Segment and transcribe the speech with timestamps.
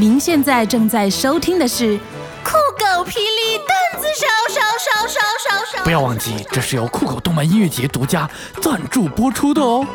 [0.00, 1.98] 您现在正在收听的是
[2.42, 5.84] 酷狗霹雳段子手手手手手手。
[5.84, 8.26] 不要忘记，这是由酷狗动漫音乐节独家
[8.62, 9.86] 赞助播出的哦。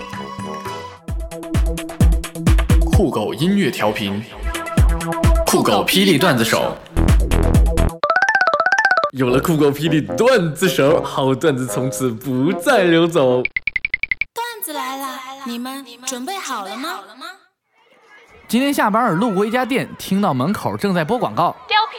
[2.96, 4.24] 酷狗音乐调频，
[5.48, 6.78] 酷狗霹雳段子手。
[9.14, 13.42] 有了酷狗霹雳段子手，好段子从此不再流走。
[13.42, 17.00] 段子来了，你们准备好了吗？
[18.56, 21.54] 今天下班路过一家店，听到门口正在播广告。
[21.68, 21.98] 貂皮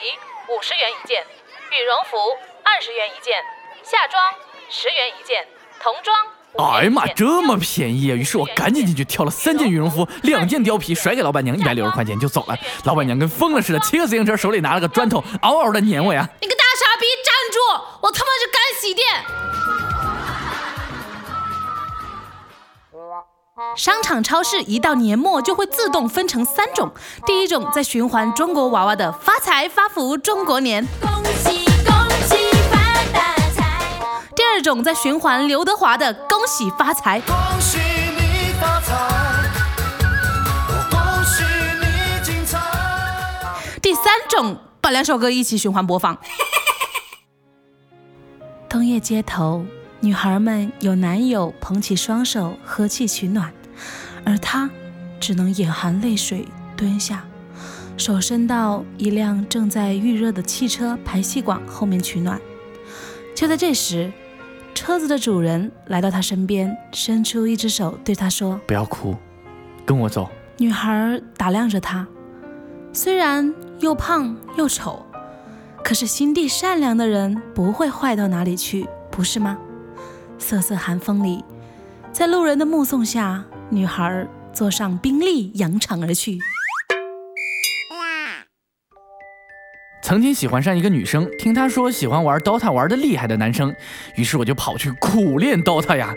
[0.49, 2.17] 五十元一件，羽绒服
[2.65, 3.35] 二十元一件，
[3.83, 4.19] 夏装
[4.71, 5.47] 十元一件，
[5.79, 6.16] 童装。
[6.57, 8.16] 哎呀妈，这么便宜啊！
[8.16, 12.57] 于是我赶紧进去挑了三件羽绒服，两件貂皮，甩给老板娘一百六十块钱就走了。
[12.85, 16.27] 老板娘跟疯了似的，骑个自行车，手里拿了个砖头，嗷嗷的撵我呀！
[16.41, 17.59] 你个大傻逼，站住！
[18.01, 19.07] 我他妈是干洗店。
[23.74, 26.92] 商场、超市一到年末就会自动分成三种，
[27.24, 31.95] 第一种在循环中国娃娃的发财发福中国年，恭喜恭
[32.29, 32.76] 喜发
[33.15, 33.65] 大财；
[34.37, 38.95] 第二种在循环刘德华的恭喜发财，恭喜你发财，
[40.91, 41.43] 恭喜
[41.80, 42.60] 你精彩。
[43.80, 46.18] 第三种把两首歌一起循环播放。
[48.68, 49.65] 冬夜街头，
[50.01, 53.52] 女孩们有男友捧起双手呵气取暖，
[54.25, 54.71] 而她
[55.19, 57.25] 只能眼含泪水蹲下，
[57.97, 62.41] 手伸到一辆正在预热的汽车排气管后面取暖。
[63.35, 64.12] 就在这时，
[64.75, 69.16] 车子的主人来到她身边，伸出一只手对她说不要哭，
[69.84, 70.28] 跟我走。
[70.59, 72.06] 女孩打量着他，
[72.93, 75.05] 虽然又胖又丑，
[75.83, 79.59] 可是心地善良的人不会坏到哪里去，不是吗？
[80.38, 81.44] 瑟瑟寒风里，
[82.12, 86.38] 在路人的目送下，女孩坐上宾利扬长而去。
[90.03, 93.75] 曾经喜欢上一个女生，听她说喜欢玩 DOTA 玩的厉害的男生，
[94.14, 96.14] 于是我就跑去苦练 DOTA 呀。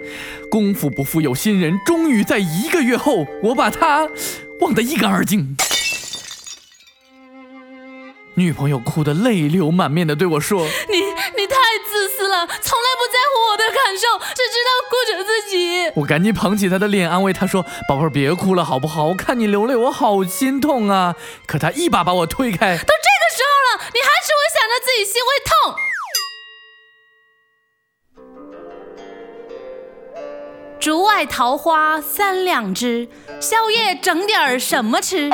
[0.52, 4.08] 功夫不负有心人，终于在一个月后，我把她
[4.62, 5.58] 忘得一干二净。
[8.35, 11.09] 女朋友哭得泪流满面的对我说 你你
[11.69, 15.91] 太自私了，从来不在乎我的感受，只知道顾着自己：“。
[16.02, 19.06] 我赶紧捧起他的脸，安慰他说：‘宝贝儿，别哭了，好不好？
[19.06, 21.16] 我看你流泪，我好心痛啊。’
[21.46, 25.75] 可他一把把我推开，都这个时候了，你还是会想着自己心会痛。
[30.79, 33.08] 竹外桃花三两枝，
[33.40, 35.29] 宵夜整点儿什么吃？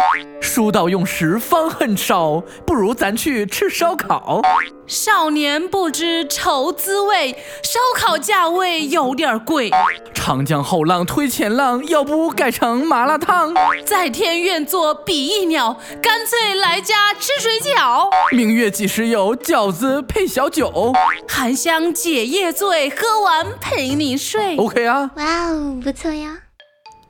[0.45, 4.41] 书到用时方恨少，不如咱去吃烧烤。
[4.85, 9.71] 少年不知愁滋味，烧烤价位有点贵。
[10.13, 13.53] 长江后浪推前浪，要不改成麻辣烫？
[13.85, 18.07] 在天愿作比翼鸟，干脆来家吃水饺。
[18.31, 19.35] 明月几时有？
[19.35, 20.93] 饺子配小酒。
[21.27, 24.55] 含香解夜醉，喝完陪你睡。
[24.57, 25.09] OK 啊。
[25.15, 26.44] 哇哦，不错呀！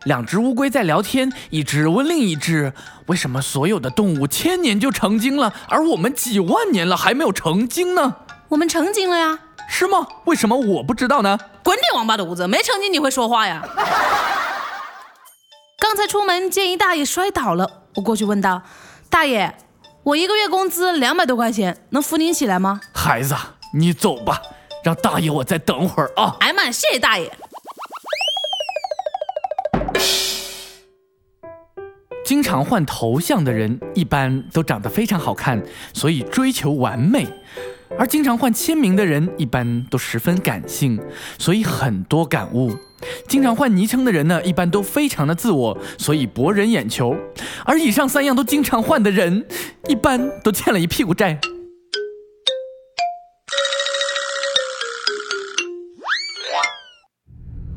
[0.05, 2.73] 两只乌龟在聊天，一只问另一只
[3.07, 8.15] ：“为什么所有的动物千年就成精了，而我们几万年了还没有成精呢？
[8.49, 9.39] 我们成精了呀！
[9.67, 10.07] 是吗？
[10.25, 11.39] 为什么我不知道呢？
[11.63, 12.47] 滚你王八犊子！
[12.47, 13.67] 没成精你会说话呀？
[15.79, 18.61] 刚才出门见一大爷摔倒了，我过去问道
[19.09, 19.57] ：“大爷，
[20.03, 23.35] 我一个月工资两百多块钱，能扶您起来吗孩子，
[23.73, 24.39] 你走吧，
[24.83, 27.35] 让大爷我再等会儿啊。？”哎妈，谢谢大爷。
[32.25, 35.63] 经常换头像的人一般都长得非常好看，
[35.93, 37.23] 所以追求完美；
[37.99, 40.99] 而经常换签名的人一般都十分感性，
[41.37, 42.75] 所以很多感悟。
[43.27, 47.15] 经常换昵称的人呢，一般都非常的自我，所以博人眼球。
[47.63, 49.45] 而以上三样都经常换的人，
[49.87, 51.39] 一般都欠了一屁股债。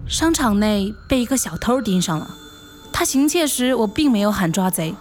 [0.06, 2.30] 商场内被一个小偷盯上了，
[2.98, 4.92] 他行窃时我并没有喊抓贼，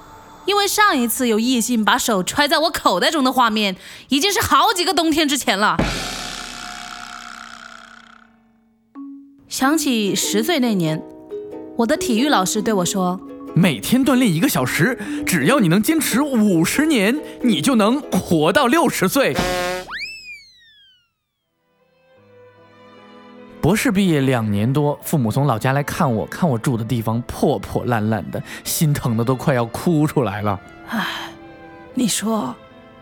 [0.46, 3.76] 因为上一次有异性把手揣在我口袋中的画面，
[4.10, 5.76] 已经是好几个冬天之前了。
[9.50, 11.02] 想起十岁那年，
[11.76, 13.20] 我的体育老师对我说
[13.56, 14.96] 每天锻炼一个小时，
[15.26, 19.36] 只要你能坚持五十年，你就能活到六十岁。
[23.68, 30.58] 博士毕业两年多，父母从老家来看我，看我住的地方破破烂烂的，心疼的都快要哭出来了。
[31.94, 32.56] ：“你说，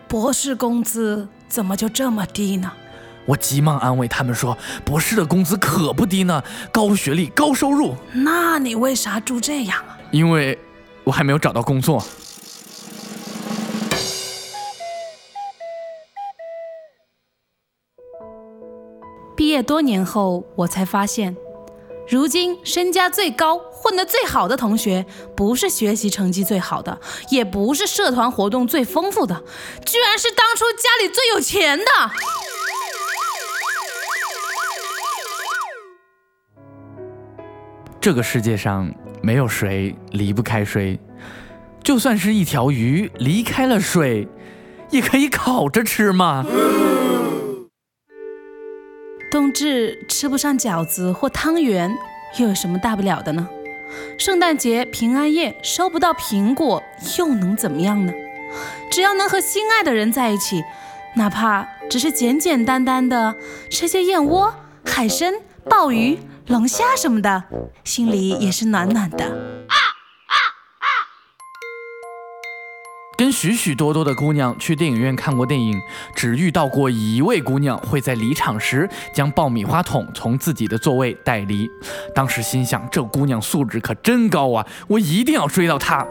[0.07, 2.71] 博士工资怎么就这么低呢？
[3.27, 7.93] 我急忙安慰他们说，博士的工资可不低呢，高学历、高收入。
[8.11, 9.95] 那你为啥住这样啊？
[10.09, 10.57] 因为
[11.03, 12.03] 我还没有找到工作。
[19.35, 21.35] 毕业多年后，我才发现，
[22.07, 25.05] 如今身家最高、混得最好的同学，
[25.35, 26.99] 不是学习成绩最好的，
[27.29, 29.43] 也不是社团活动最丰富的，
[29.85, 31.85] 居然是当初家里最有钱的。
[37.99, 40.97] 这个世界上没有谁离不开谁，
[41.83, 44.27] 就算是一条鱼离开了水，
[44.91, 46.45] 也可以烤着吃嘛。
[49.35, 51.93] 冬至吃不上饺子或汤圆，
[52.37, 53.45] 又有什么大不了的呢？
[54.17, 56.81] 圣诞节、平安夜收不到苹果，
[57.19, 58.13] 又能怎么样呢？
[58.89, 60.63] 只要能和心爱的人在一起，
[61.17, 63.35] 哪怕只是简简单单的
[63.69, 64.55] 吃些燕窝、
[64.85, 65.33] 海参、
[65.69, 66.17] 鲍鱼、
[66.47, 67.43] 龙虾什么的，
[67.83, 69.54] 心里也是暖暖的。
[73.45, 75.79] 许许多多的姑娘去电影院看过电影，
[76.15, 81.69] 只遇到过一位姑娘会在离场时将爆米花桶从自己的座位带离。
[82.15, 86.03] 当时心想，这姑娘素质可真高啊，我一定要追到她。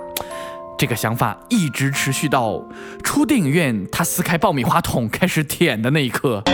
[0.79, 2.63] 这个想法一直持续到
[3.03, 6.45] 出电影院，她撕开爆米花桶开始舔的那一刻。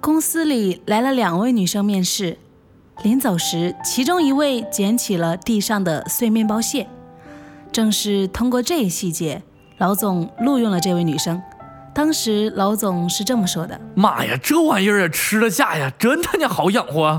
[0.00, 2.38] 公司里来了两位女生面试，
[3.04, 6.86] 临走时，其中一位捡起了地上的碎面包屑。
[7.72, 9.42] 正是通过这一细节，
[9.78, 11.40] 老总录用了这位女生。
[11.94, 17.18] 当时老总是这么说的：“妈呀，这玩意儿也吃得下呀，真他娘好养活。”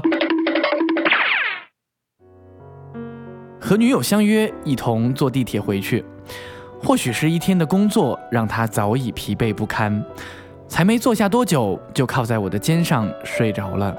[3.60, 6.06] 和女友相约一同坐地铁回去，
[6.84, 10.06] 或许是一天的工作让他早已疲惫不堪，
[10.68, 13.98] 才没坐下多久就靠在我的肩上睡着了。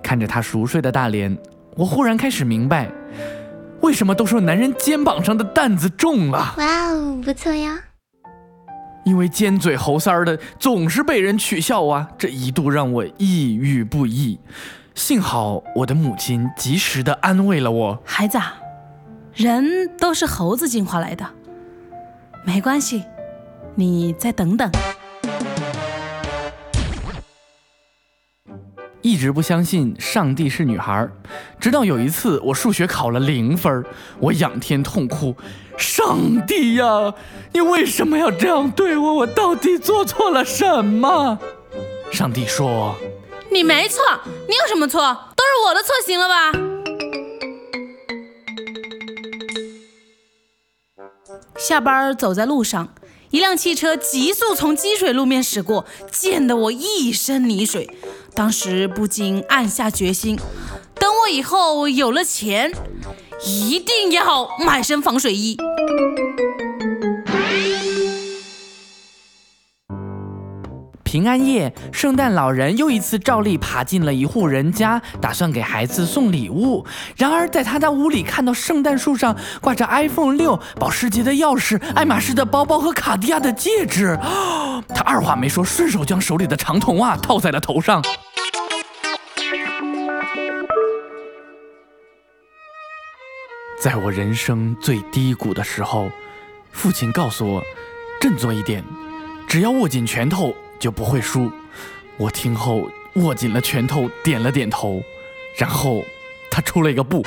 [0.00, 1.36] 看着他熟睡的大脸，
[1.74, 2.88] 我忽然开始明白。
[3.82, 6.54] 为什么都说男人肩膀上的担子重了？
[6.56, 7.78] 哇哦，不错呀！
[9.04, 14.38] 因为尖嘴猴腮儿的总是被人取笑啊，这一度让我抑郁不已。
[14.94, 18.54] 幸好我的母亲及时的安慰了我：“孩子，啊，
[19.34, 21.26] 人都是猴子进化来的，
[22.44, 23.02] 没关系，
[23.74, 24.70] 你再等等。”
[29.02, 31.08] 一直不相信上帝是女孩，
[31.58, 33.84] 直到有一次我数学考了零分，
[34.20, 35.34] 我仰天痛哭
[35.76, 36.16] ：“上
[36.46, 37.12] 帝呀，
[37.52, 39.14] 你为什么要这样对我？
[39.14, 41.36] 我到底做错了什么？”
[42.12, 42.94] 上帝说
[43.50, 44.00] ：“你没错，
[44.48, 45.00] 你有什么错？
[45.34, 46.52] 都是我的错，行了吧？”
[51.58, 52.94] 下班走在路上。
[53.30, 57.88] 一辆汽车急速从积水路面驶过，溅得我一身泥水。
[58.34, 60.36] 当时不禁暗下决心，
[60.94, 62.72] 等我以后有了钱，
[63.44, 65.56] 一定要买身防水衣。
[71.04, 76.86] 平安夜，圣诞老人又一次照例爬进了一户人家，打算给孩子送礼物。
[77.18, 84.18] 然而，在他的屋里看到圣诞树上挂着 iPhone 六、保时捷的钥匙、爱马仕的包包和卡地亚的戒指，
[84.88, 88.02] 他二话没说，顺手将手里的长筒袜套在了头上。
[93.82, 96.08] 在我人生最低谷的时候，
[96.70, 97.60] 父亲告诉我，
[98.20, 98.84] 振作一点，
[99.48, 100.54] 只要握紧拳头。
[100.78, 101.48] 就不会输。
[102.16, 105.00] 我听后握紧了拳头，点了点头，
[105.56, 106.02] 然后
[106.50, 107.24] 他出了一个布。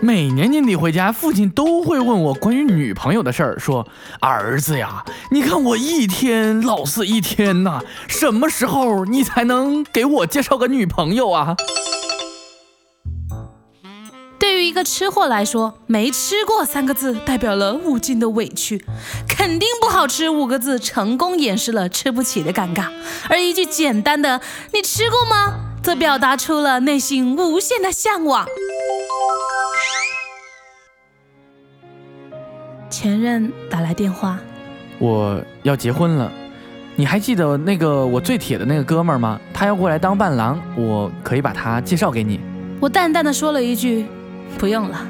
[0.00, 3.86] 每年年底回家，父亲都会问我关于女朋友的事儿，说
[4.20, 11.56] ：“儿子呀，你看我一天老死一天呐，什么时候你才能给我介绍个女朋友啊？”
[14.68, 18.84] 一个吃货来说，没吃过三个字代表了无尽的委屈，
[19.26, 22.88] 肯定不好吃五个字成功掩饰了吃不起的尴尬，
[23.30, 24.42] 而一句简单的
[24.74, 28.46] “你吃过吗”则表达出了内心无限的向往。
[32.90, 34.38] 前任打来电话，
[34.98, 36.30] 我要结婚了，
[36.94, 39.40] 你还记得那个我最铁的那个哥们儿吗？
[39.54, 42.38] 他要过来当伴郎，我可以把他介绍给你。
[42.78, 44.06] 我淡淡的说了一句。
[44.56, 45.06] 不用了，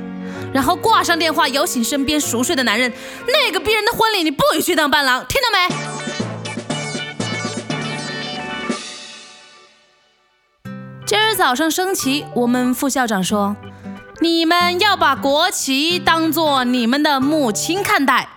[0.52, 2.92] 然后挂上电话，摇醒身边熟睡的男人。
[3.26, 5.68] 那个逼人的婚礼，你不许去当伴郎，听到没？
[11.06, 13.56] 今儿早上升旗，我们副校长说，
[14.20, 18.28] 你们要把国旗当做你们的母亲看待。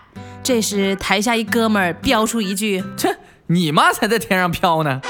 [0.43, 3.17] 这时台下一哥们儿飙出一句：“切，
[3.47, 5.01] 你妈才在天上飘呢。”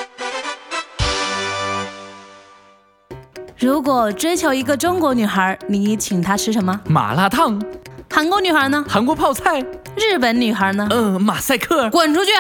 [3.61, 6.81] 如果追求一个中国女孩，你请她吃什么？
[6.85, 7.61] 麻辣烫。
[8.09, 8.83] 韩国女孩呢？
[8.89, 9.63] 韩国泡菜，
[9.95, 10.87] 日本女孩呢？
[10.89, 11.87] 嗯、马赛克。
[11.91, 12.31] 滚出去！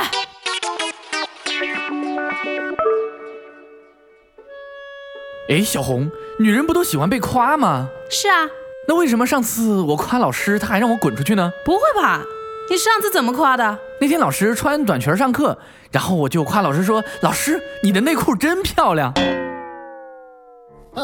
[5.47, 6.09] 哎，小红，
[6.39, 7.87] 女人不都喜欢被夸吗？
[8.09, 8.49] 是啊，
[8.87, 11.53] 那为什么上次我夸老师，他还让我滚出去呢？
[11.63, 12.21] 不会吧？
[12.67, 13.77] 你上次怎么夸的？
[13.99, 15.55] 那天老师穿短裙上课，
[15.91, 19.13] 然后我就夸老师说：“老师，你的内裤真漂亮。
[20.93, 20.99] 酷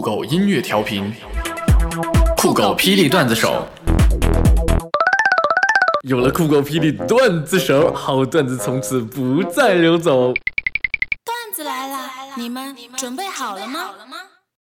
[0.00, 1.12] 狗音乐调频，
[2.36, 3.66] 酷狗霹雳段子手。
[6.02, 10.32] 有了酷狗霹雳段子手，好段子从此不再流走。
[12.36, 13.94] 你们准备好了吗？